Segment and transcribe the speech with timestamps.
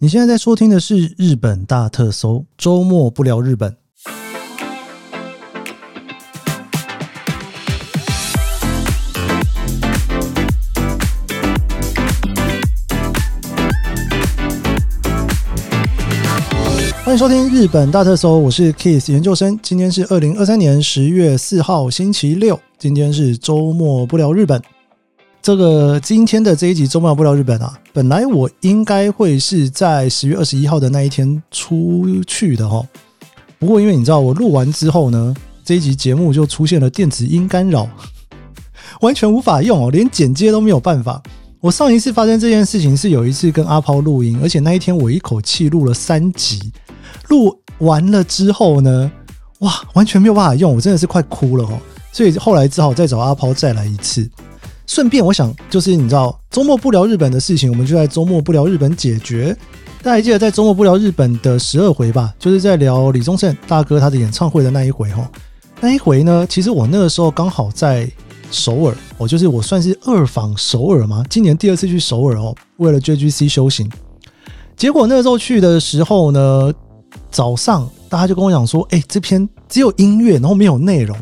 [0.00, 3.76] 你现在在收听的是日本大特搜，周末不聊日本。
[17.04, 19.58] 欢迎收听日本大特搜，我是 Kiss 研究生。
[19.60, 22.60] 今天是二零二三年十月四号，星期六。
[22.78, 24.62] 今天是周末不聊日本。
[25.40, 32.86] 这个今天的这一集周末不聊日本啊，本来我应该会是在十月二十一号的那一天出去的哈。
[33.58, 35.34] 不过因为你知道，我录完之后呢，
[35.64, 37.88] 这一集节目就出现了电子音干扰，
[39.00, 41.22] 完全无法用哦，连剪接都没有办法。
[41.60, 46.72] 我上一次发生这件事情是有一次跟阿抛录音，而且那一天我一口气录了三集。
[47.28, 49.10] 录完了之后呢，
[49.60, 51.80] 哇，完全没有办法用，我真的是快哭了哦。
[52.12, 54.28] 所以后来只好再找阿抛再来一次。
[54.88, 59.54] 顺便我想，就是你知道，周末不聊日本的事情，我们就在周末不聊日本解决。
[60.02, 62.34] 大家还记得在周末不聊日本的十二回吧？
[62.38, 65.30] 就是在聊李宗盛大哥他的演唱会的那一回哈。
[65.80, 68.10] 那一回呢，其实我那个时候刚好在
[68.50, 73.88] 首尔，我就是我算是二访首尔嘛，今年第二次去首尔哦，为了 JGC 修行。
[74.74, 76.72] 结果那个时候去的时候呢。
[77.30, 81.16] 早上大家就跟我讲说：“哎，这篇只有音乐，然后没有内容。”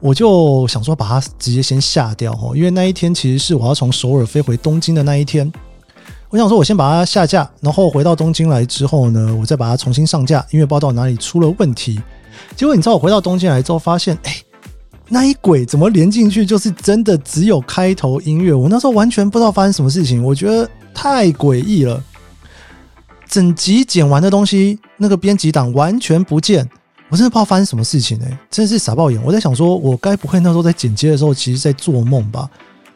[0.00, 5.50] 我就想说把它直接先下掉哈，因为那一天其实是我要从首尔飞回东京的那一天。
[6.30, 12.00] 我想说我先把它下架，然后回到东京来之后呢，我再把它重新上架，因为不知道哪里出了问题。
[12.56, 14.36] 结果你知道我回到东京来之后，发现哎，
[15.08, 18.54] 那一轨怎么连进去就是真的只有开头音乐？
[18.54, 22.02] 我那时候完全不知道发生什么事情，我觉得太诡异了。
[23.28, 26.68] 整集剪完的东西，那个编辑档完全不见，
[27.10, 29.20] 我真的不知道发生什么事情哎，真的是傻爆眼。
[29.24, 32.48] 我在想说，我该不会那时候在剪接的时候，其实在做梦吧？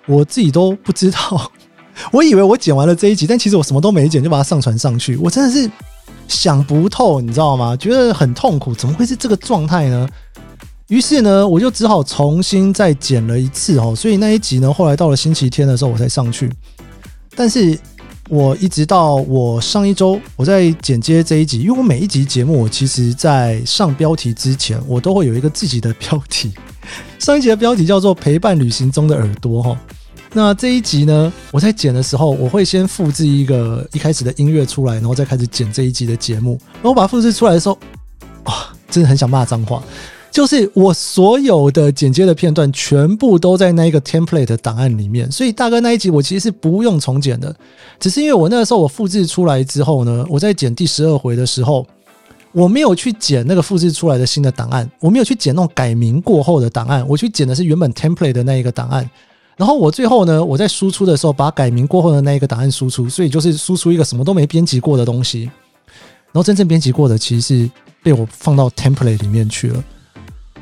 [0.06, 1.50] 我自己都不知道。
[2.12, 5.16] 我以为我剪完了这一集，但其实我什么都没剪，就把它上传上去。
[5.16, 5.68] 我真的是
[6.28, 7.76] 想不透，你知道吗？
[7.76, 10.08] 觉得很痛苦，怎么会是这个状态呢？
[10.86, 13.94] 于是呢，我就只好重新再剪了一次哦。
[13.96, 16.48] 所以那一集呢，后来到了星期天的时候，我才上去。
[17.34, 17.76] 但是。
[18.30, 26.52] 我一直到我上一周我在剪接这一集，因为我每一集节目，我其实在上标题之前，我都会有一个自己的标题。
[27.20, 29.78] 上一集的标题叫做《陪伴旅行中的耳朵》哈。
[30.32, 36.58] 那这一集呢，我在剪的时候，我会先复制一个一开始的音乐出来，然后再开始剪这一集的节目。
[36.74, 37.78] 然后我把它复制出来的时候，
[38.46, 38.54] 哇，
[38.90, 39.82] 真的很想骂脏话。
[40.34, 47.54] 就是我所有的剪接的片段全部都在那一个 template 的档案里面，所以大哥那一集我其实是不用重剪的，
[48.00, 51.86] 只是因为我那个时候我复制出来之后呢，我在剪第十二回的时候，
[52.50, 59.08] 我没有去剪那个复制出来的新的档案，我没有去剪那种改名过后的档案，我去剪的是原本 template 的那一个档案，
[59.56, 67.70] 然后我最后呢，我在输出的时候把改名过后的那一个档案输出，所以就是输出一个什么都没编辑过的东西，然后真正编辑过的其实是
[68.02, 69.84] 被我放到 template 里面去了。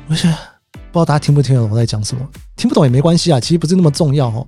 [0.09, 2.21] 我是不知道大家听不听得懂我在讲什么，
[2.55, 4.45] 听不懂也没关系啊，其实不是那么重要哦。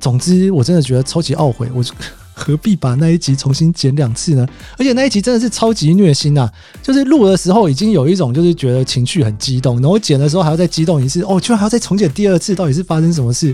[0.00, 1.84] 总之，我真的觉得超级懊悔，我
[2.32, 4.46] 何必把那一集重新剪两次呢？
[4.78, 6.50] 而且那一集真的是超级虐心啊！
[6.80, 13.52] 就是录的时候已经有一种就是觉得情绪很激动，然后剪的时候还要再激动一次，哦，居然还要再重剪第二次，到底是发生什么事？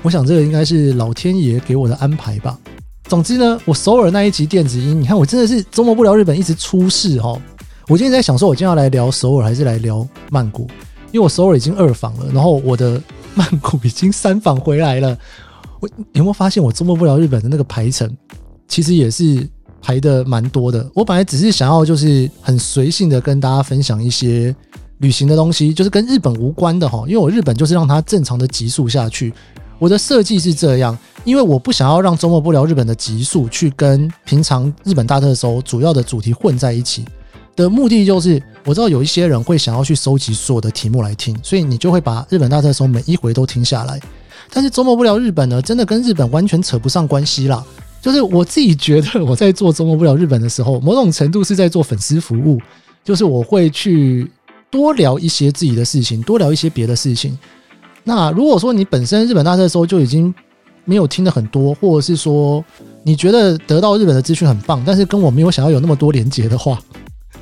[0.00, 2.58] 我想这个应该是老天爷给我的安排吧。
[3.04, 7.40] 总之呢，我首尔那一集电子音，你看我真的是周末不聊日本，一直出事哦。
[7.86, 10.66] 我今天在想说，我今天要来聊首尔还是来聊曼谷？
[11.12, 13.00] 因为我首尔已经二访了，然后我的
[13.34, 15.16] 曼谷已经三访回来了。
[15.80, 18.10] 我有没有发现，我周末不聊日本的那个排程，
[18.66, 19.46] 其实也是
[19.82, 20.90] 排的蛮多的。
[20.94, 24.54] 我本来只是想要就是很随性的跟大家分享一些
[24.98, 27.04] 旅行的东西，就是跟日本无关的哈。
[27.06, 29.30] 因为我日本就是让它正常的急速下去。
[29.78, 37.04] 我的设计是这样，因为我不想要让周末不聊日本的急速去跟平常日本大特搜主要的主题混在一起。
[37.56, 44.00] 的目的就是，我知道有一些人会想要去收集所有的题目来听，所以你就会把日本大特搜每一回都听下来。
[44.50, 47.64] 但是周末不聊日本呢，真的跟日本完全扯不上关系啦。
[48.02, 52.60] 就是我自己觉得，我在做周末不聊日本的时候，某种程度是在做粉丝服务，
[53.02, 54.30] 就是我会去
[54.70, 57.38] 多聊一些自己的事情，多聊一些别的事情。
[58.02, 60.32] 那如果说你本身日本大特搜就已经
[60.84, 62.62] 没有听的很多，或者是说
[63.02, 66.78] 你觉得得到日本的资讯很棒，但是跟我没有想要有那么多连接的话，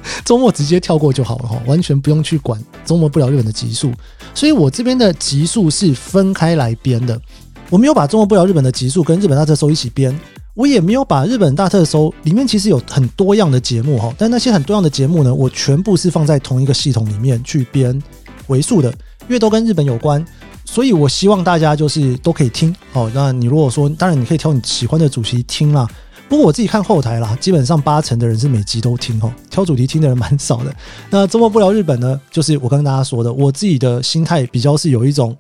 [0.24, 3.92] 周末直接跳过就好了哈，完全不用去管周末不聊日本的集数。
[4.34, 7.20] 所以我这边的集数是分开来编的，
[7.68, 10.18] 我没有把周末不聊日本的集数跟日本大特搜一起编，
[10.54, 18.02] 我也没有把日本大特搜里面其实有很多样的节目哈，但那些很多样的节目呢，我全部是放在同一个系统里面去编
[18.46, 18.90] 为数的，
[19.22, 20.24] 因为都跟日本有关，
[20.64, 23.10] 所以我希望大家就是都可以听哦。
[23.14, 25.86] 那你如果说，当然你可以挑你喜欢的主题听啦。
[26.32, 30.74] 不过我自己看后台啦，基本上八成的人是每集都听哦，挑主题听的人蛮少的。
[31.10, 35.36] 那周末不聊日本呢，就是我刚跟大家说的，我自己的心态比较是有一种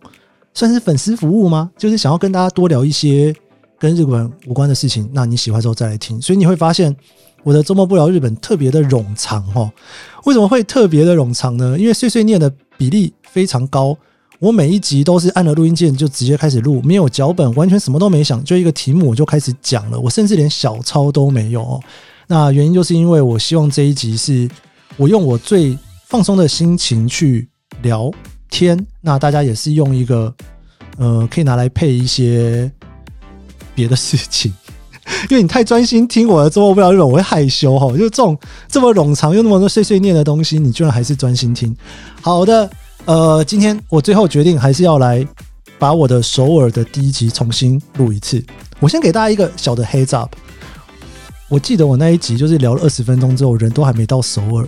[0.52, 1.70] 算是粉丝服务吗？
[1.78, 3.34] 就是想要跟大家多聊一些
[3.78, 5.08] 跟日本无关的事情。
[5.14, 6.94] 那你喜欢之后再来听，所以你会发现
[7.42, 9.72] 我的周末不聊日本特别的冗长哦。
[10.24, 11.74] 为什么会特别的冗长呢？
[11.78, 13.96] 因为碎碎念的比例非常高。
[14.42, 20.00] 我每一集都是按了录音键就直接开始录，没有脚本，完全什么都没想，就一个题目我就开始讲了。
[20.00, 21.80] 我甚至连小抄都没有。
[22.26, 24.50] 那原因就是因为我希望这一集是
[24.96, 25.78] 我用我最
[26.08, 27.48] 放松的心情去
[27.82, 28.10] 聊
[28.50, 30.34] 天，那大家也是用一个
[30.96, 32.68] 呃可以拿来配一些
[33.76, 34.52] 别的事情，
[35.30, 37.86] 因为你太专心听我的周末不了日本，我会害羞哈。
[37.92, 38.36] 就这种
[38.66, 41.76] 这么冗长又那么多碎碎念的东西，你居然还是专心听。
[42.20, 42.68] 好的。
[43.04, 45.26] 呃，今天我最后决定还是要来
[45.76, 48.42] 把我的首尔的第一集重新录一次。
[48.78, 50.34] 我先给大家一个小的 heads up。
[51.48, 54.66] 我记得我那一集就是聊了二十分钟之后，人都还没到首尔，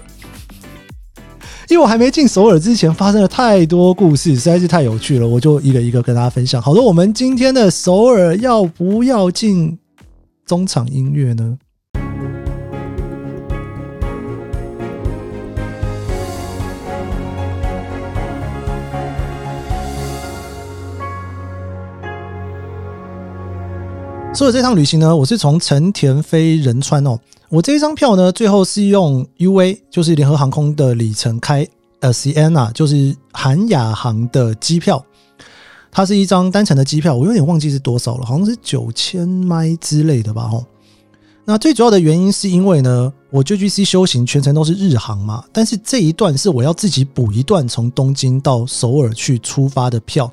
[1.68, 6.60] 因为我还没进首尔之前发生了太多故事，实在是太有趣了，我就一个一个跟大家分享。
[6.60, 9.78] 好的，我们今天的首尔要不要进
[10.44, 11.56] 中场音乐呢？
[24.34, 27.16] 所以这趟旅行呢，我是从成田飞仁川哦。
[27.48, 31.64] 我这一张票呢，最后是用 UA，就是联合航空的里程开
[32.00, 35.02] SCN 啊就是韩亚航的机票。
[35.92, 40.64] 它是一张单程的机票，我有点忘记是多少了，好像是九千麦之类的吧吼。
[41.44, 50.28] 那最主要的原因是因为呢，我 JGC 修行全程都是日航嘛，但是这一段是我要自己补一段从东京到首尔去出发的票，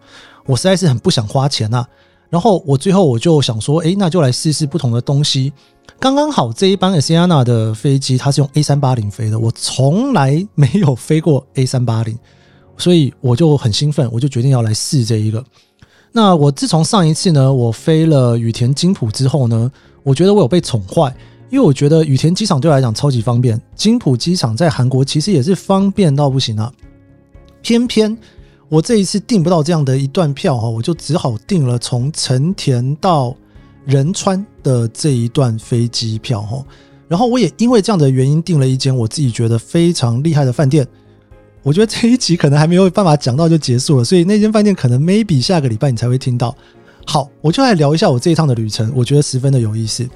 [0.47, 1.85] 我实在是很不想花钱呐。
[2.31, 5.51] 然后我最后我就想说，哎，那就来试试不同的东西。
[5.99, 12.17] 刚刚好这一班 Asiana 的飞机，它是用 A 三八零飞的，我从来没有飞过 A 三八零，
[12.77, 15.43] 所以我就很兴奋，我就决定要来试这一个。
[16.13, 19.69] 那我自从上一次呢，我飞了羽田金浦之后呢，
[20.01, 21.13] 我觉得我有被宠坏，
[21.49, 26.71] 因为我觉得羽田机场对我来讲超级方便，金浦机场在韩国其实也是方便到不行啊，
[27.61, 28.17] 偏偏。
[28.71, 33.35] 我这一次订不到这样的一段票哈，我就只好订了从成田到
[33.85, 36.63] 仁川的这一段飞机票哈。
[37.09, 40.87] 然后我也因为这样的原因订了一间我自己觉得非常厉害的饭店。
[41.63, 46.55] 我觉得这一集可能还没有办法讲到就结束了，所以那间饭店可能 maybe 下个礼拜你才会听到。
[47.05, 50.07] 好，我就来聊一下我这一趟的旅程，我觉得十分的有意思。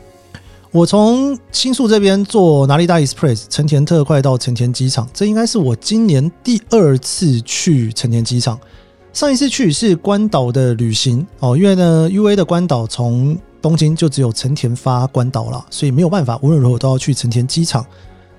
[0.75, 8.59] 我从新宿这边坐哪里大 Express 成田特快到成田机场，这应该是我今年第二次去成田机场。
[9.13, 17.85] 上一次去是关岛的旅行哦，因为呢 UA 的关岛从东京就只有成田发关岛了，所以没有办法，无论如何都要去成田机场。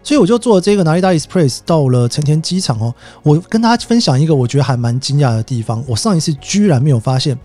[0.02, 2.94] 所以我就坐这个哪里大 Express 到了成田机场哦。
[3.22, 7.38] 我跟大家分享一个我觉得还蛮惊讶的地方，我上一次居然没有发现，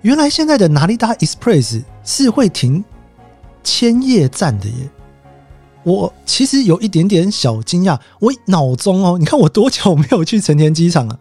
[0.00, 2.82] 原来现在的哪里大 Express 是会停。
[3.64, 4.90] 千叶站的耶，
[5.82, 7.98] 我其实有一点点小惊讶。
[8.20, 11.18] 我脑中哦，你看我多久没有去成田机场了？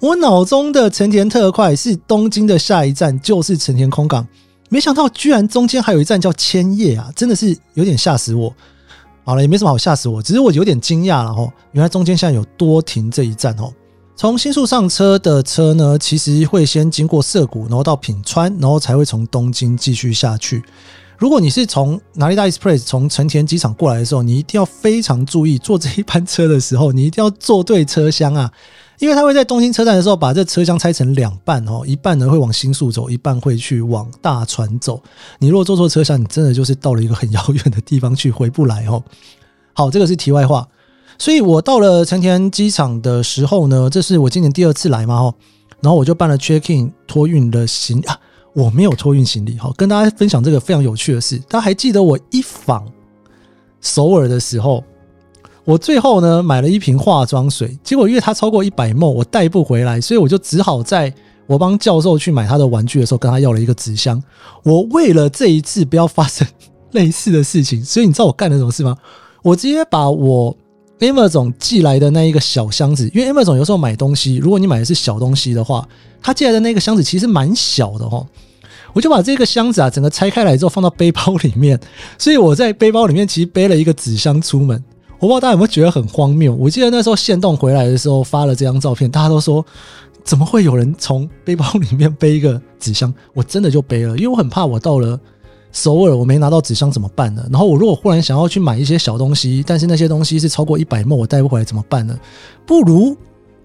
[0.00, 4.26] 我脑中的成田特快是东京的下一站就是成田空港，
[4.68, 7.08] 没想到居然中间还有一站叫千叶啊！
[7.14, 8.52] 真的是有点吓死我。
[9.24, 11.48] 好了，也没什么好吓死我，只是我有点惊讶了哈。
[11.70, 13.72] 原来中间现在有多停这一站哦。
[14.16, 20.64] 从新宿上车的车呢，其实会先经过涩谷，然后到品川，然后才会从东京继续下去。
[21.22, 28.50] 如果你是从哪里大 Express 从成田机场过来的时候，你一定要非常注意坐这一班车的时候，你一定要坐对车厢啊，
[28.98, 35.00] 因为他会在东京车站的时候把这车厢拆成两半哦，一半呢会往新宿走，一半会去往大船走。
[35.38, 39.00] 你如果坐错车厢，你真的就是到了一个很遥远的地方去，回不来哦。
[39.74, 40.66] 好，这个是题外话。
[41.18, 45.34] 所以我到了成田机场的时候呢，这是我今年第二次来嘛哦，
[45.82, 48.18] 然后我就办了 check in 托运的行啊。
[48.54, 51.38] 我没有托运行李，好跟大家分享这个非常有趣的事。
[51.48, 52.86] 大家还记得我一访
[53.80, 54.84] 首尔的时候，
[55.64, 61.12] 我最后呢买了一瓶化妆水，结果因为它超过一百沫，我带不回来，所以我就只好在
[61.46, 64.22] 我帮教授去买他的玩具的时候，跟他要了一个纸箱。
[64.62, 66.46] 我为了这一次不要发生
[66.92, 68.96] 类似的事情，所以你知道我干了什么事吗？
[69.42, 70.56] 我直接把我
[71.02, 75.86] Emma 总寄来的那一个小箱子，因为 Emma 总有时候买东西，如果你买的是小东西的话。
[76.24, 78.24] 他寄来的那个箱子其实蛮小的哦，
[78.92, 81.76] 我就把这个箱子啊整个拆开来之后放到背包里面，
[82.16, 84.80] 所以我在背包里面其实背了一个纸箱出门。
[85.18, 86.54] 我不知道大家有没有觉得很荒谬？
[86.54, 89.66] 我记得那时候线动回来的时候发了这张照片，大家都说
[90.22, 93.12] 怎么会有人从背包里面背一个纸箱？
[93.34, 95.18] 我真的就背了，因为我很怕我到了
[95.72, 97.44] 首尔我没拿到纸箱怎么办呢？
[97.50, 102.16] 然后我如果忽然想要去买一些小东西，但是那些东西是超过一百墨，我带不回来怎么办呢？
[102.66, 103.16] 不如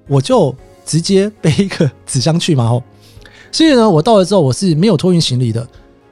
[0.07, 2.81] 我就直接背一个纸箱去嘛吼。
[3.51, 5.67] 所以呢，我到了之后我是没有托运行李的。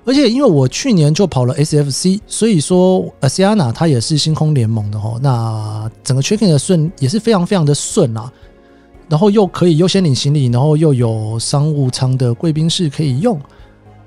[0.08, 8.32] 而且因为我去年就跑了 SFC，所以说 Asiana 它也是星空联盟的吼，那整个 checking 的顺也是非常非常的顺啊，
[9.10, 13.40] 然后又可以优先领行李，然后又有商务舱的贵宾室可以用，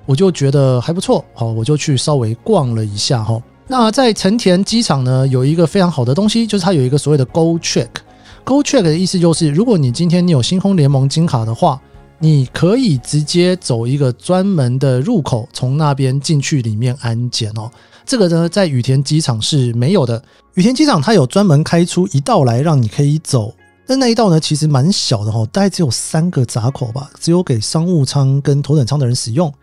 [0.08, 3.38] 我就觉得还不错，好，我就去稍微逛了一下哈。
[3.66, 11.78] 那在成田机场呢，有一个非常好的东西，就是它有一个所谓的 Go Check，Go Check 的意思就是，如果你今天你有星空联盟金卡的话。
[12.20, 17.70] 你可以直接走一个专门的入口，从那边进去里面安检哦。
[18.04, 20.20] 这个呢，在羽田机场是没有的。
[20.54, 23.54] 羽田机场它有专门开出一道来让你可以走，
[23.86, 29.54] 但那一道呢，其实蛮小的哈，大概只有三个闸口吧，只有给商务舱跟头等舱的人使用。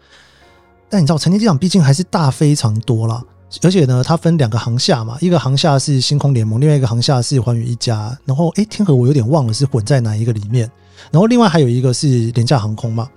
[0.90, 3.24] 但你知道，成田机场毕竟还是大非常多啦，
[3.64, 8.18] 而且呢，它分两个航厦嘛，一个航厦是星空联盟，另外一个航厦是寰宇一家。
[8.26, 10.70] 然后，诶，天河我有点忘了是混在哪一个里面。
[11.12, 13.10] 然后另外还有一个是廉价航空嘛，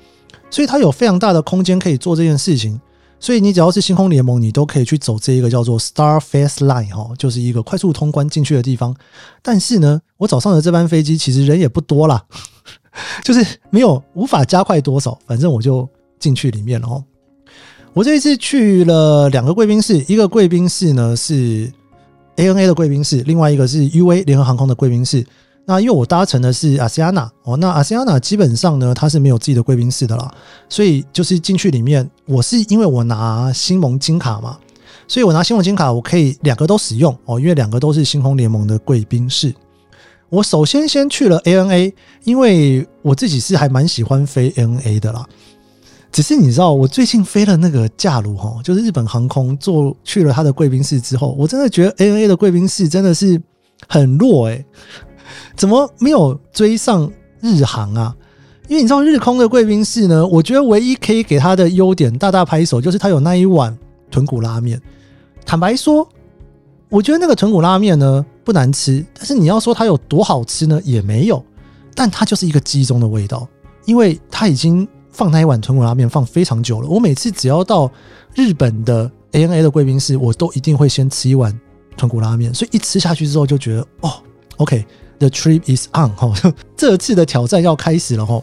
[0.51, 2.81] 所以它有非常大的空间可以做这件事情。
[3.21, 8.95] 所以你只要是星空联盟，你都可以去走这一个叫做 Star Face Line 哈，就是一个快速通关进去的地方。
[9.43, 12.25] 但是呢，我早上的这班飞机其实人也不多啦，
[13.25, 15.89] 就是没有无法加快多少，反正我就
[16.21, 17.03] 进去里面了哦。
[17.95, 21.73] 我这一次去了两个贵宾室，一个贵宾室呢是
[22.37, 25.27] ANA 的贵宾室，另外一个是 UA 联合航空的贵宾室。
[25.65, 30.33] 那因为我搭乘的是阿西亚纳哦，那阿西亚纳基本上呢，它是没有自己的贵宾室的啦，
[30.69, 34.57] 所以就是进去里面，我是因为我拿星盟金卡嘛，
[35.07, 39.53] 所以我拿星盟金卡，我可以两个都使用哦，因为两个都是星空联盟的贵宾室。
[40.31, 41.93] 我首先先去了 ANA，
[42.25, 45.27] 因为我自己是还蛮喜欢飞 ANA 的啦，
[46.11, 53.41] 只是你知道，我最近飞了那个驾卢哈，就是日本航空坐去了他的贵宾室之后，我真的觉得 ANA 的贵宾室真的是
[53.87, 54.65] 很弱诶。
[55.55, 57.11] 怎么没有追上
[57.41, 58.15] 日航啊？
[58.69, 63.77] 因为你知道日空的贵宾室呢，我觉得唯一可以给他的优点大大拍手，就是他有那一碗
[64.11, 64.81] 豚骨拉面。
[65.45, 66.09] 坦白说，
[66.89, 71.43] 我觉得那个豚骨拉面呢不难吃，但是你要说它有多好吃呢，也没有。
[71.95, 73.49] 但它就是一个鸡中的味道，
[73.85, 74.87] 因为它已经
[75.19, 76.89] 放那一碗豚骨拉面放非常久了。
[76.89, 77.91] 我每次只要到
[78.37, 81.53] 日本的 ANA 的贵宾室，我都一定会先吃一碗
[81.97, 84.13] 豚骨拉面，所以一吃下去之后就觉得哦
[84.59, 84.87] ，OK。
[85.19, 86.33] The trip is on 哈，
[86.77, 88.41] 这次的挑战要开始了哈。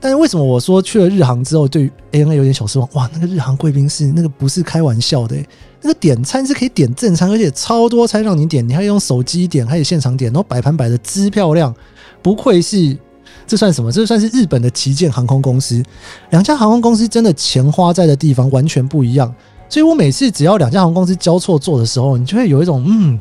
[0.00, 2.88] 但是为什么我说去了日航之后，对 ANA 有点小失望？
[2.94, 5.36] 哇，那个日航贵宾室那个不是开玩笑的，
[5.80, 11.72] 那个点餐是可以点正餐，而且超多餐让你点，你还用手机点，还有现场点，然后摆盘摆的之漂亮，
[12.20, 12.98] 不愧是
[13.46, 13.92] 这算什么？
[13.92, 15.82] 这算是日本的旗舰航空公司。
[16.30, 19.32] 两家航空公司真的钱花在的地方完全不一样，
[19.68, 23.18] 所以我每次只要两家航空公司交错坐的时候，你就会有一种嗯。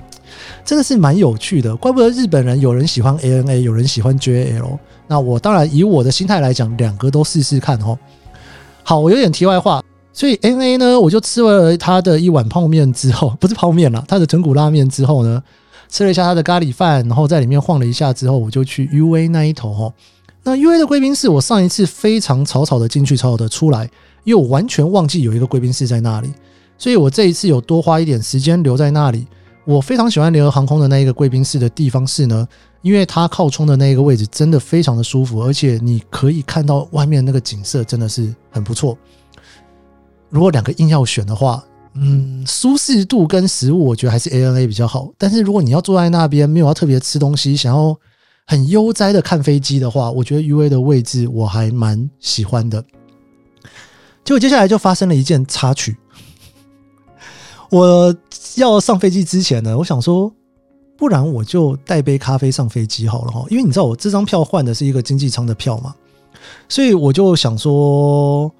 [0.66, 4.80] 真的是蛮有趣的，怪不得日本人有人喜欢 ANA，有人喜欢 JAL。
[5.08, 7.96] 那我当然以我的心态来讲，两个都试试看哦。
[8.82, 15.44] 好，我有点题外话，所以 ANA 呢，我就吃了他的一碗泡面之后，不是泡面了，他的豚骨拉面之后呢，
[15.94, 19.94] 吃了一下他的咖喱饭，然后在里面晃了一下之后，我就去 UA 那一头哦。
[20.42, 23.88] 那 UA 的贵宾室，我上一次非常草草的进去，草草的出来，
[24.24, 26.34] 又完全忘记有一个贵宾室在那里，
[26.80, 29.28] 所以我这一次有多花一点时间留在那里。
[29.66, 32.48] 我非常喜欢联合航空的那一个贵宾室的地方是呢，
[32.82, 38.98] 因为它靠窗的那一个位置真的非常的舒服，而且你可以看到外面那个景色真的是很不错。
[40.32, 41.64] 如果两个硬要选的话，
[41.96, 45.12] 嗯，舒适度跟食物我觉得还是 ANA 比较好。
[45.18, 47.96] 但是如果你要坐在那边没有要特别吃东西，想要
[48.46, 52.84] 很悠哉的看飞机的话，我觉得 UA 的位置我还蛮喜欢的。
[54.24, 55.98] 结果接下来就发生了一件插曲，
[57.72, 58.16] 我。
[58.56, 60.32] 要上飞机之前呢，我想说，
[60.96, 63.44] 不然我就带杯咖啡上飞机好了哈。
[63.50, 65.96] 因为你知道我这张票换的是一个经济舱的票嘛，
[66.70, 68.54] 所以我就想说，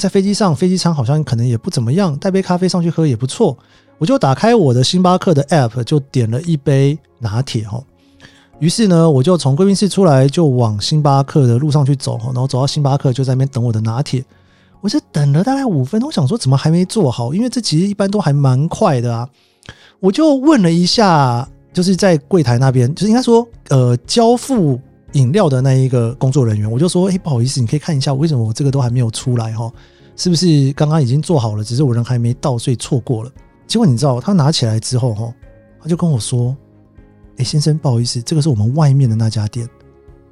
[0.00, 3.54] 在飞机上飞机舱好像可能也不怎么样，带杯咖啡上去喝也不错。
[3.98, 7.78] 我就打开我的星巴克的 app，就点了一杯拿铁哈。
[8.60, 14.24] 于是呢，我就从贵宾室出来，就往星巴克的路上去走然后走到星巴克，就在那边等我的拿铁。
[14.80, 17.34] 我就等了大概五分钟，想说怎么还没做好？
[17.34, 19.28] 因为这其实一般都还蛮快的啊。
[19.98, 24.80] 我就问了一下，就是在柜台那边，就是应该说，呃，交付
[25.12, 29.70] 饮料的那一个工作人员，我就说，哎，不好意思，你可以看一下，为什么我这个都还没有出来哈？
[30.16, 33.30] 是不是刚刚已经做好了，只是我人还没到，所以错过了？
[33.66, 35.32] 结果你知道，他拿起来之后哈，
[35.82, 36.56] 他就跟我说，
[37.38, 39.68] 哎，先生，不好意思，这个是我们外面的那家店。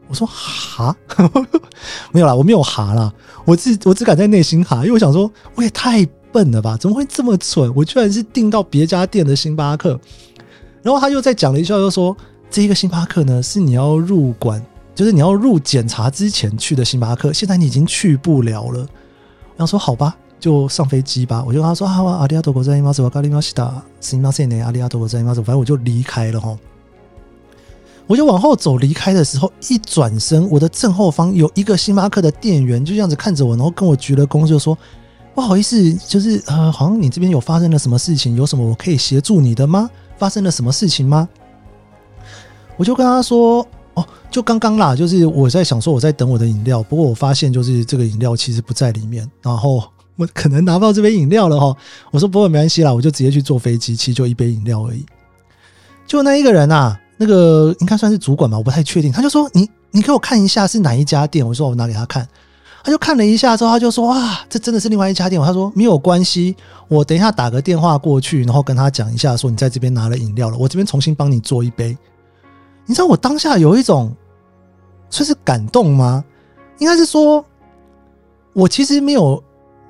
[0.08, 0.96] 我说哈，
[2.12, 3.12] 没有啦，我没有哈啦，
[3.44, 6.76] 我只我只敢在内心哈，因为我想说我也太笨了吧？
[6.76, 7.70] 怎么会这么蠢？
[7.74, 9.98] 我居然是订到别家店的星巴克。
[10.82, 12.16] 然后他又再讲了一下，又说
[12.50, 14.64] 这一个星巴克呢是你要入馆，
[14.94, 18.80] 就是你要入检查之前去的星巴克，现在你已经去不了了。
[19.56, 21.44] 然后说好吧，就上飞机吧。
[21.46, 26.56] 我就跟他说啊，阿里阿多国在伊马斯瓦咖喱马西达，是伊马塞内阿里阿多国在伊马斯，反正我就离开了哈。
[28.06, 34.76] 我就往后走，离开的时候一转身，我的正后方有一个星巴克的店员就这样子看着我，然后跟我鞠了躬，就说
[35.34, 39.90] ：“不好意思，就是呃，好像你这边有发生了什么事情，有什么我可以协助你的吗？
[40.16, 41.28] 发生了什么事情吗？”
[42.78, 49.84] 我就跟他说：“哦，就刚刚啦，就是我在想说我在等我的饮料，不过我发现就是这个饮料其实不在里面，然后
[50.16, 51.76] 我可能拿不到这杯饮料了哈。”
[52.10, 55.04] 我说：“不过没关系啦，我就直接去坐飞机，其实就一杯饮料而已。”
[56.06, 56.98] 就那一个人啊。
[57.20, 59.10] 那个应该算是主管吧，我不太确定。
[59.10, 62.24] 他就说：“你你给我看一下是哪一家店。”我说：“我拿给他看。”
[62.84, 66.54] 他就看了一下之后，他就说：“哇，这真的是另外一家店。”他说：“没有关系，
[66.86, 71.98] 我等一下打个电话过去，然后跟他讲一下，说你在这边拿了饮料了，我这边重新帮你做一杯。”
[72.88, 74.12] 你知道我当下有一种
[75.10, 76.24] 算是感动吗？
[76.78, 77.44] 应该是说，
[78.52, 79.40] 我其实没有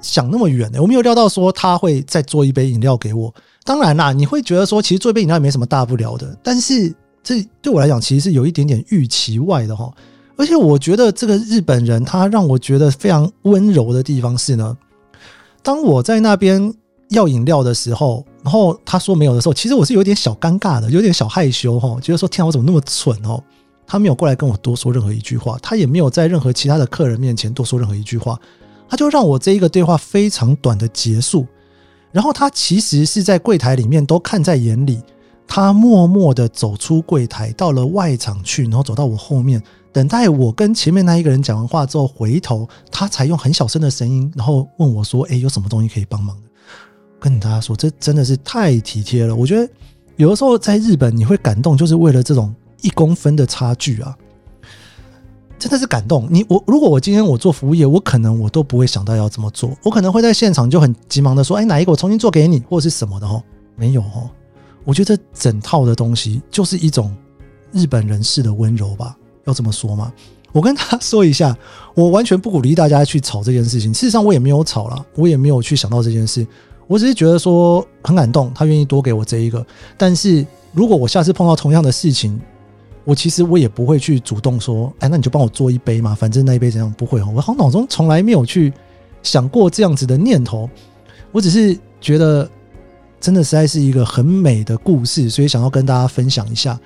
[0.03, 3.35] 想那么远的，我没有料到说他会再做一杯饮料给我。
[3.65, 6.95] 当然啦，你会觉得说，其实做一杯饮料也没什么大不了的，但是。
[7.21, 9.93] 这对我来讲，其实是有一点点预期外的哈。
[10.37, 14.75] 而且我觉得这个日本人他让我觉得非常温柔的地方是呢，
[15.63, 16.73] 当我在那边
[17.11, 23.43] 要饮料的时候，然后他说没有的时候，其实我是有点小尴尬的，有点小害羞哈，觉得说天啊，我怎么那么蠢哦？
[23.87, 28.39] 他没有过来跟我多说任何一句话，他也没有在任何其他的客人面前多说任何一句话，
[28.89, 31.47] 他就让我这一个对话非常短的结束。
[32.13, 35.01] 然后他其实是在柜台里面都看在眼里。
[35.51, 46.48] 他默默的走出柜台，到了外场去，然后走到我后面，等待我跟前面那一个人讲完话之后，回头，他才用很小声的声音，然后问我说：“哎，有什么东西可以帮忙的？”
[47.21, 49.35] 跟大家说，这真的是太体贴了。
[49.35, 49.71] 我觉得
[50.17, 54.17] 有的时候在日本，你会感动，就是为了这种一公分的差距啊，
[55.59, 56.29] 真的是感动。
[56.31, 63.43] 你我如果我今天我做服务业，我可能我都不会想到要这么做，我可能会在现场就很急忙的说：“哎，哪一个我重新做给你，或者是什么的？”哦，
[63.77, 64.31] 没有哦。
[64.85, 67.15] 我觉得整套的东西就是一种
[67.73, 70.13] 日本人士的温柔吧，要这么说吗？
[70.51, 71.55] 我跟他说一下，
[71.95, 73.93] 我完全不鼓励大家去吵这件事情。
[73.93, 76.47] 事实上，我也没有吵了，我也没有去想到这件事。
[76.89, 79.65] 我只是觉得说很感动，他愿意多给我这一个。
[79.97, 82.41] 但是如果我下次碰到同样的事情，
[83.05, 87.29] 我其实我也不会去主动说，哎，那你就帮我做一杯嘛，反正那一杯怎样不会哦。
[87.33, 88.73] 我好像脑中从来没有去
[89.23, 90.69] 想过这样子的念头，
[91.31, 92.49] 我只是觉得。
[93.21, 96.79] 真的实在是一个很美的故事，所以想要跟大家分享一下。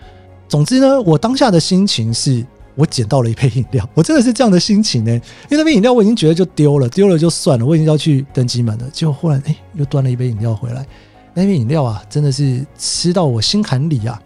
[0.49, 2.43] 总之呢，我当下的心情是
[2.75, 5.13] 我捡到了一杯饮料， 我真的是这样的心情呢。
[5.13, 8.89] 因为那杯饮料我已经觉得就丢了，丢了就算了，我已经要去登机门了。
[8.91, 10.87] 结果忽然哎，又端了一杯饮料回来。
[11.35, 14.21] 那杯饮料啊，真的是吃到我心坎里啊！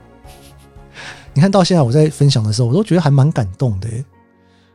[1.35, 3.89] 你看到现在我在分享的时候，我都觉得还蛮感动的。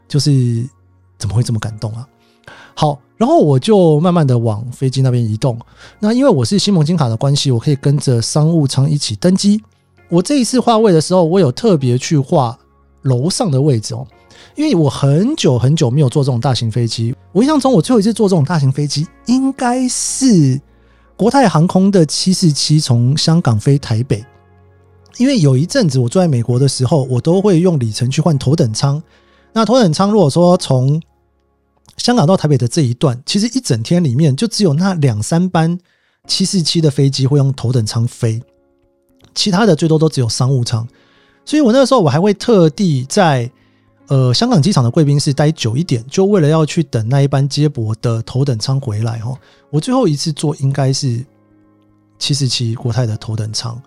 [0.08, 0.66] 就是
[1.18, 2.08] 怎么会这么感动啊？
[2.74, 3.00] 好。
[3.18, 5.56] 然后我就慢慢的往飞机那边移动。
[6.00, 9.62] 那因为我是新盟金卡的关系，我可以跟着商务舱一起登机。
[10.10, 12.58] 我这一次画位的时候，我有特别去画
[13.04, 14.06] 楼上的位置哦，
[14.56, 17.16] 因为我很久很久没有坐这种大型飞机。
[17.32, 20.60] 我印象中，我最后一次坐这种大型飞机，应该是
[21.16, 24.24] 国泰航空的七四七从香港飞台北。
[25.18, 29.02] 因为有一阵子我住在美国的时候，我都会用里程去换头等舱。
[29.54, 31.02] 那头等舱如果说从
[31.98, 35.78] 香港到台北的这一段，其实一整天里面就只有那两三班
[36.28, 38.42] 七四七的飞机会用头等舱飞，
[39.36, 40.88] 其他的最多都只有商务舱。
[41.46, 43.50] 所以我那个时候我还会特地在
[44.08, 49.34] 呃香港机场的贵宾室待久一点，就为了要去等那一班接驳的头等舱回来哈。
[49.70, 51.24] 我最后一次坐应该是
[52.20, 53.82] 七十七国泰的头等舱，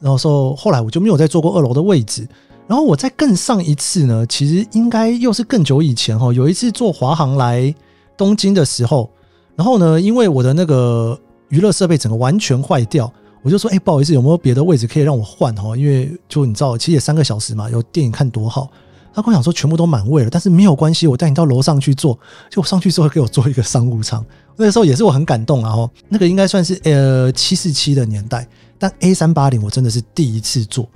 [0.00, 2.26] 然后说后来我就没有再坐过二楼的位置。
[2.66, 6.30] 然后我再更上一次呢，其实应该又是更久以前哈。
[6.34, 7.74] 有一次坐华航来
[8.14, 9.08] 东京的时候，
[9.56, 13.10] 然后呢，因为我的那个娱乐设备整个完全坏掉，
[13.42, 18.68] 我就说：“哎，不好意思，有没有别的位置可以让我换哈？”因为就你知道，其实也三个小时嘛，有电影看多好。
[19.14, 22.16] 他跟我讲说全部都满位了，但是没有关系，我带你到楼上去坐。
[22.50, 24.24] 就我上去之后给我做一个商务舱，
[24.56, 25.90] 那个时候也是我很感动啊哈。
[26.08, 28.46] 那个应该算是呃七四七的年代，
[28.78, 30.88] 但 A 三八零我真的是第一次坐。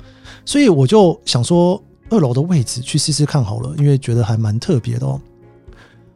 [0.44, 5.20] 所以我就想说，二楼的位置去试试看好了，因为觉得还蛮特别的哦。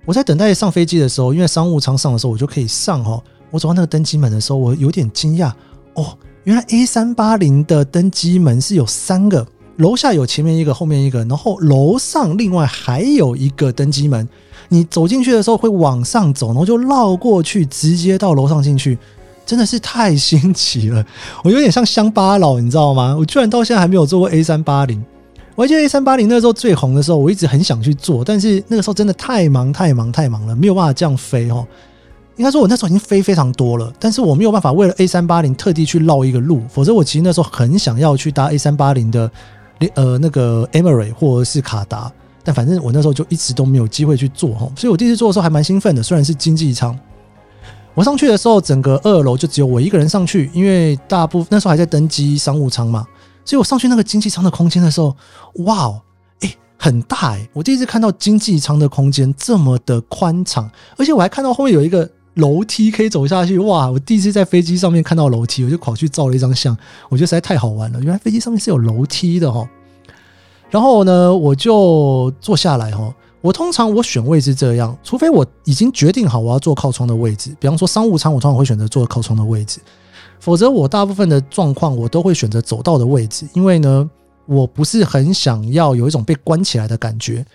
[0.04, 3.20] 我在等待上飞机的时候，因为商务舱上的时候我就可以上哈。
[3.50, 5.52] 我走到那个登机门的时候，我有点惊讶
[5.96, 14.28] 哦，原来 A 三八零的登机门是有三个，楼下有前面一个，后面一个，然后楼上另外还有一个登机门。
[14.68, 18.98] 你走进去的时候会往上走，然后就绕过去，直接到楼上进去，
[19.46, 21.04] 真的是太新奇了。
[21.44, 23.14] 我有点像乡巴佬，你知道吗？
[23.16, 25.02] 我居然到现在还没有坐过 A 三八零。
[25.54, 31.66] 我还记得 A 三八零那时候最红的时候，我一直很想去坐，但是那个时候真的太忙太忙太忙了，没有办法这样飞哦。
[32.36, 39.30] 应该说，我那时候已经飞非常多了，但是我没有办法为了 A 三八零特地去绕一个路，否则我其实那时候很想要去搭 A 三八零的，
[39.94, 42.12] 呃，那个 Emery 或是卡达，
[42.44, 46.94] 但反正我那时候就一直都没有机会去坐哈，所以我第一次坐的时候还蛮兴奋的，虽然是经济舱。
[47.94, 53.06] 我上去的时候，整个二楼就只有我一个人上去，因为大部分那时候还在登机商务舱嘛，
[53.46, 55.16] 所以我上去那个经济舱的空间的时候，
[55.64, 56.02] 哇哦，
[56.40, 62.06] 哎，很大哎，我第一次看到经济舱的空间这么的宽敞，而且我还看到后面有一个。
[62.36, 63.90] 楼梯可以走下去，哇！
[63.90, 66.76] 我第一次在飞机上面看到楼梯，我就跑去照了一张相，
[67.08, 68.00] 我觉得实在太好玩了。
[68.00, 69.68] 原来飞机上面是有楼梯的哈。
[70.70, 73.14] 然后呢，我就坐下来哈。
[73.40, 79.80] 我通常我选位是这样，除非我已经决定好我要坐靠窗的位置，比方说商务舱，我通常会选择坐靠窗的位置。
[80.38, 84.10] 否则，我大部分的状况我都会选择走道的位置，因为呢，
[84.44, 87.46] 我不是很想要有一种被关起来的感觉。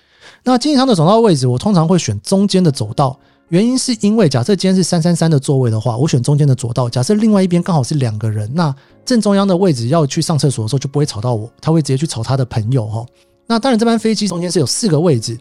[0.43, 3.19] 那经济舱的走道位置，我通常会选中间的走道。
[3.51, 6.89] 原因是因为，假设今天是三三三的座位的话，我选中间的左道。
[6.89, 13.05] 假设另外一边刚好是两个人，那正中央的位置要去上厕所的时候就不会吵到我，他会直接去吵他的朋友哈。
[13.47, 15.37] 那当然，这班飞机中间是有四个位置，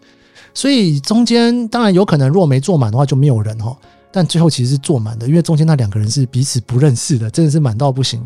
[0.53, 3.77] 所以中间当然有可能如果没坐满的话就没有人哈。
[4.11, 8.21] 但最后其实是坐满的，因为中间那两个人是彼此不认识的，真的是满到不行。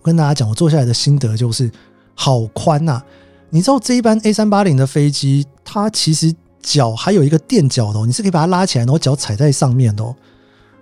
[0.00, 1.70] 我跟大家讲，我坐下来的心得就是
[2.14, 3.02] 好宽呐！
[3.50, 6.34] 你知道这一班 A 三八零的飞机，它其实。
[6.66, 10.04] 脚还有一个垫脚的，你是可以把它拉起来，然后脚踩在上面的，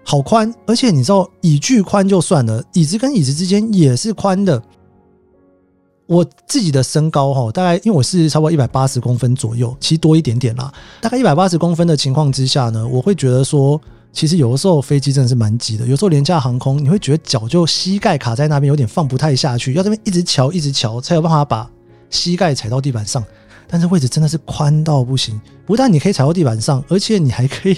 [0.03, 0.53] 好宽。
[0.66, 4.62] 而且你知道，椅距宽就算了，椅子跟椅子之间也是宽的。
[6.07, 10.73] 我自己的身高哈，大概因为我是差不多一百八十公分左右，其实多一点点啦。
[11.03, 13.79] 大概一百八十公分的情况之下呢，我会觉得说，
[14.11, 15.87] 其实有的时候飞机真的是蛮挤的。
[15.87, 21.70] 有时候廉价航空，你会觉得脚就膝盖卡在那边，有点放不太下去，要这边一直瞧一直瞧，才有办法把
[22.09, 23.23] 膝盖踩到地板上。
[23.74, 27.76] 但是位置真的是宽到不行，不但你可以踩到地板上，而且你还可以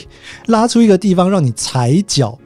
[0.48, 2.38] 拉出一个地方让你踩脚。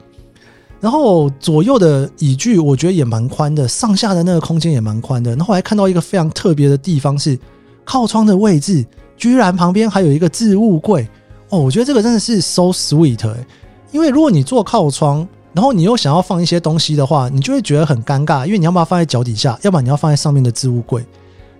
[0.79, 5.33] 然后左右的椅距我觉得也蛮宽的，上下的那个空间也蛮宽的。
[5.33, 7.37] 然后我还看到一个非常特别的地方是
[7.85, 8.87] 靠窗的位置，
[9.17, 11.09] 居然旁边还有一个置物柜。
[11.49, 13.35] 哦，我觉得这个真的是 so sweet，
[13.91, 21.05] 因为如果你坐靠窗，然后你又想要放一些东西的话，你就会觉得很尴尬，因为你要把它放在脚底下，要不然你要放在上面的置物柜。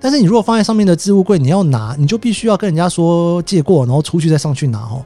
[0.01, 5.05] 但是你如果放在上面的置物柜，你要拿，你就必须要跟人家说借过，然后出去再上去拿哦。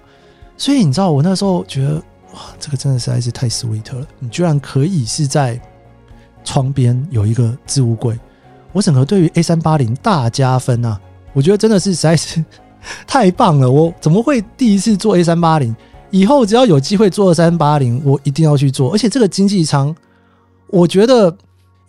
[0.57, 1.95] 所以你知道，我那时候觉得，
[2.33, 4.07] 哇，这个真的实在是太 sweet 了。
[4.21, 5.61] 你居然可以是在
[6.45, 8.19] 窗边有一个置物柜，
[8.73, 11.01] 我整个对于 A 三八零大加分啊！
[11.33, 12.45] 我觉得真的是实在是
[13.07, 13.69] 太棒了。
[13.69, 15.75] 我怎么会第一次坐 A 三八零？
[16.11, 18.93] 以后只要有机会坐二三八零，我一定要去坐。
[18.93, 19.93] 而且这个经济舱，
[20.69, 21.25] 我觉得，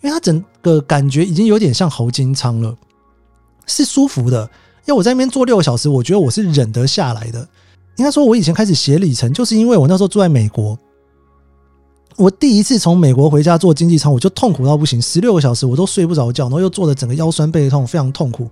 [0.00, 2.76] 因为它整个感觉已经有点像豪金舱了。
[3.66, 4.48] 是舒服的，
[4.86, 7.46] 因为我在那边坐六个小时，我觉得我是忍得下来的。
[7.96, 10.78] 应该说，我以前开始写里程，就是因为我那时候住在美国，
[12.16, 18.48] 我第一次从美国回家坐经济舱，我就痛苦到不行，十六个小时我都睡不着觉，然后又坐的整个腰酸背痛，非常痛苦。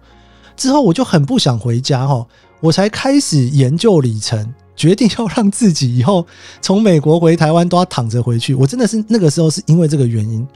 [0.57, 2.27] 之后我就很不想回家哈，
[2.61, 6.27] 我才开始研究里程，决定要让自己以后
[6.63, 8.55] 从美国回台湾都要躺着回去。
[8.55, 10.47] 我真的是那个时候是因为这个原因。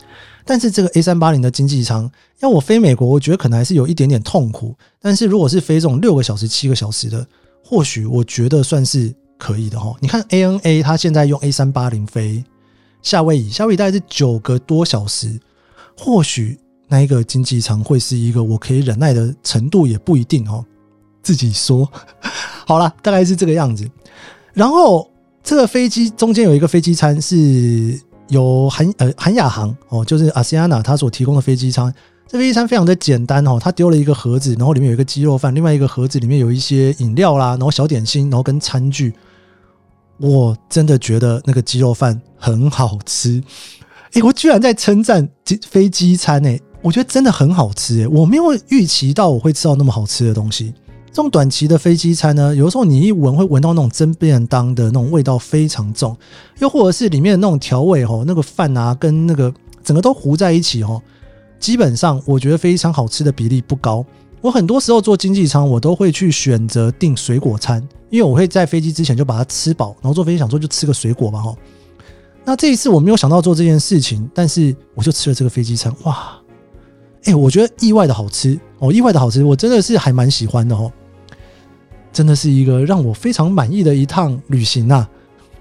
[0.50, 4.74] 但是这个 A 三八零的经济舱要我飞美国，我觉得可能还是有一点点痛苦。
[4.98, 7.26] 但是如果是飞这种六个小时、七个小时的，
[7.62, 9.94] 或许我觉得算是可以的哈。
[10.00, 12.42] 你看 ANA 它现在用 A 三八零飞
[13.02, 15.38] 夏威夷，夏威夷大概是九个多小时，
[15.94, 16.58] 或许
[16.88, 20.64] 那一个经济舱会是一个我可以忍耐的程度，也不一定哦。
[21.22, 21.86] 自己说
[22.66, 23.86] 好了，大概是这个样子。
[24.54, 25.10] 然后
[25.42, 28.00] 这个飞机中间有一个飞机餐是。
[28.28, 31.92] 有韩呃韩亚航哦，就是阿西安娜他所提供的飞机餐，
[32.26, 39.12] 这飞机餐非常的简单哦，他丢了一个盒子，然后里面有一个鸡肉饭，另外一个盒子里面有一些饮料啦，然后小点心，然后跟餐具。
[40.20, 43.40] 我真的觉得那个鸡肉饭很好吃，
[44.14, 50.74] 诶，我居然在称赞机飞机餐诶，我觉得真的很好吃诶，我没有预期到我会吃到那么好吃的东西。
[51.10, 56.16] 这种短期的飞机餐呢，有的时候你一闻会闻到那种真便当的那种味道非常重，
[56.60, 61.02] 又或者是里面的那种调味哦，那个饭啊跟那个整个都糊在一起哦，
[61.58, 64.04] 基本上我觉得非常好吃的比例不高。
[64.40, 71.52] 我很多时候坐经济舱，我都会去选择订水果餐，因为我会在飞机之前就把它吃饱，然后坐飞机想说就吃个水果吧哈。
[72.44, 76.38] 那这一次我没有想到做这件事情，但是我就吃了这个飞机餐，哇，
[77.24, 80.92] 哎，我觉得意外的好吃哦，意外的好吃，我真的是还蛮喜欢的哦。
[82.18, 85.08] 真的是一个让我非常满意的一趟旅行啊！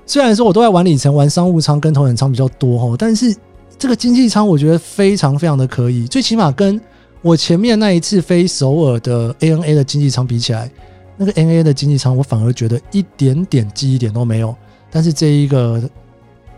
[0.07, 3.31] 虽然说我都在玩里程、玩商务舱跟头等舱比较多哈，但是
[3.77, 6.81] 这个经济舱我觉得非常非常的可以，最起码跟
[7.21, 10.67] 我前面那一次飞首尔的 ANA 的经济舱比起来，
[11.15, 14.55] 那个 ANA 的经济舱我反而觉得一点点记忆点都没有。
[14.89, 15.87] 但是这一个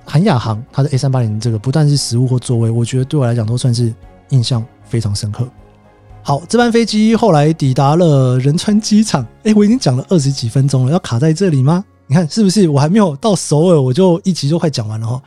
[0.05, 3.93] 韩亚航它的 A 三八零这个不但是食物或座位，我觉得对我来讲都算是
[4.29, 5.45] 印象非常深刻。
[6.29, 9.25] 好，这班飞机后来抵达了仁川机场。
[9.41, 11.83] 哎，我已经讲了二十几分钟了，要卡在这里吗？
[12.05, 12.69] 你看是不是？
[12.69, 15.19] 我还没有到首尔，我就一集就快讲完了哈。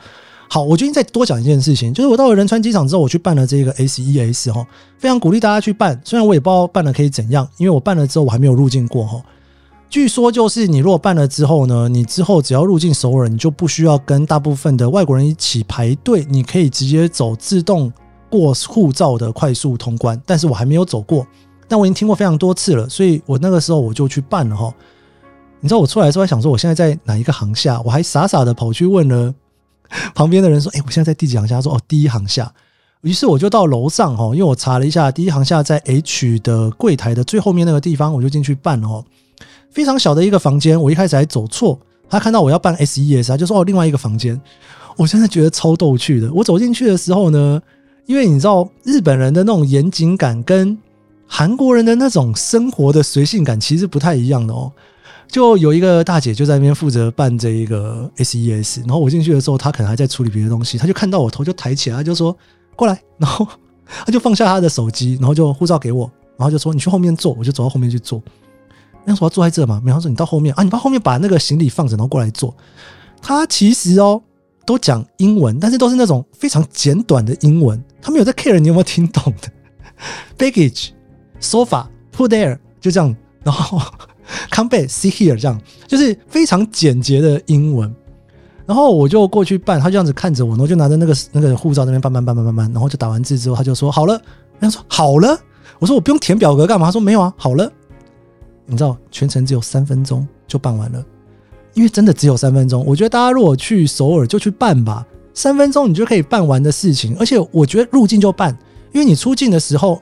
[0.48, 4.64] 好，我决定再多讲一件事情，就是我到了仁川机场之后，我去办了这个 S E S 哈，
[4.96, 6.00] 非常鼓励大家去办。
[6.04, 9.20] 虽然我也不知道办了可以怎样，因为我办了之后我还没有入境过哈。
[9.90, 17.92] 据说就是你如果办了之后呢，你之后只要入境首尔，你就不需要跟大部分的外国人一起排队，你可以直接走自动。
[18.32, 21.26] 过护照的快速通关，但是我还没有走过，
[21.68, 24.72] 但我已经听过非常多次了，所以我那个时候我就去办了哈。
[25.60, 29.34] 你知道我出来之后想说我现在在哪一个航下，我还傻傻的跑去问了
[30.16, 32.50] 旁边的人说：“哎，我现在在第几航厦？”说：“哦，第一航下。”
[33.02, 39.04] 于是我就到楼上哈，因为我查了一下，第一航下在 H 的柜台的最后面那个地方，我就进去办了哦。
[39.70, 44.40] 非常小的一个房间，我一开始还走错，他看到我要办 SES，他就说：“哦，另外一个房间。”
[44.96, 46.32] 我现在觉得超逗趣的。
[46.32, 47.62] 我走进去的时候呢。
[48.06, 50.76] 因为你知道日本人的那种严谨感跟
[51.26, 54.70] 韩国人的那种生活的随性感其实不太一样的哦。
[55.28, 62.36] 就有一个大姐就在那边负责办这一个 SES，然后我进去的时候，她可能还在处理别的东西，她就看到我头就抬起来，她就说
[62.76, 63.46] 过来，然后
[63.86, 68.22] 她就放下她的手机，然后就护照给我，然后就说你去后面坐，我就走到后面去坐。
[69.04, 72.54] 那说要坐在这嘛，然后说你到后面啊，你到后面把那个行李放着，然后过来坐。
[73.22, 74.22] 他其实哦。
[74.64, 77.82] 都讲英文，但是都是那种非常简短的英文。
[78.00, 79.48] 他们有在 care 你有没有听懂的。
[80.38, 80.90] Baggage,
[81.40, 83.14] sofa, put there，就这样。
[83.44, 83.80] 然后
[84.50, 87.92] come back, see here，这样就是非常简洁的英文。
[88.64, 94.20] 然后我就过去办，他就这样子看着我，然后就拿着那个那个护照那边办办办办办办，然后就打完字之后，他就说好了。
[94.60, 95.38] 他说好了。
[95.80, 96.86] 我说我不用填表格干嘛？
[96.86, 97.70] 他说没有啊，好了。
[98.66, 101.04] 你知道全程只有三分钟就办完了。
[101.74, 107.16] 因为真的只有三分钟，我觉得大家如果去首尔就去办吧，三分钟你就可以办完的事情。
[107.18, 108.56] 而且我觉得入境就办，
[108.92, 110.00] 因为你出境的时候，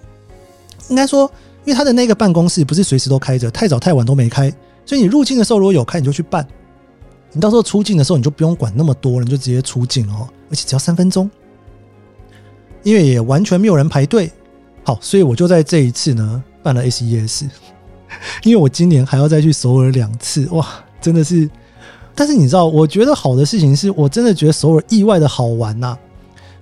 [0.89, 1.31] 应该说，
[1.65, 4.53] 因为他的那个办公室不是随时都开着，太早太晚都没开，
[4.85, 6.47] 所以你入境的时候如果有开，你就去办。
[7.33, 11.31] 你到时候出境的时候，你就不用管那么多了，你就直接出境哦，而且只要三分钟，
[12.83, 14.33] 因为也完全没有人排队。
[14.83, 17.45] 好，所以我就在这一次呢办了 SES，
[18.43, 20.67] 因为我今年还要再去首尔两次，哇，
[21.01, 21.49] 真的是。
[22.15, 25.97] 但是你知道，我觉得好的事情是我真的觉得首尔意外的好玩呐。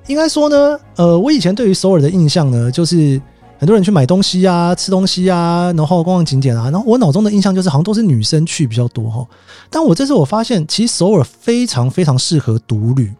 [0.07, 3.21] 应该说呢，呃，我以前对于首尔的印象呢，就是
[3.59, 6.71] 很多人去买东西啊、吃东西啊，然后逛逛景点啊。
[6.71, 9.27] 然后我脑中的印象就是好像都是女生去比较多哈。
[9.69, 13.13] 但我这次我发现，其实首尔非常非常适合独旅，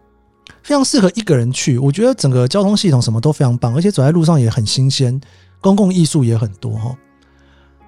[0.63, 1.77] 非常适合一个人去。
[1.77, 5.21] 我觉得整个交通系统什么都非常棒，而且走在路上也很新鲜，
[5.61, 6.97] 公共艺术也很多哈。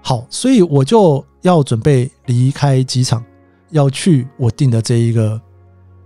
[0.03, 3.24] 好，所以我就要准备离开机场。
[3.70, 5.40] 要去我订的这一个，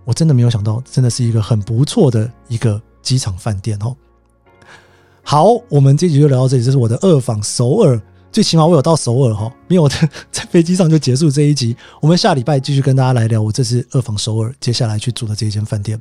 [0.04, 3.94] 我真的没有想到，真的是一个很不错的一个机场饭店哦。
[5.22, 8.00] 好，我们这集就聊到这里，这是我的二访首尔，
[8.30, 9.88] 最起码我有到首尔哈，没有
[10.30, 11.74] 在飞机上就结束这一集。
[12.00, 16.00] 我们下礼拜继续跟大家来聊我这次二访首尔，接下来去住的这一间饭店。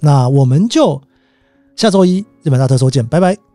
[0.00, 1.00] 那我们就
[1.76, 3.47] 下周一日本大特搜见，拜拜。